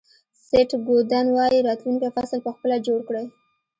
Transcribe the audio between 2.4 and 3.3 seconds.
په خپله جوړ کړئ.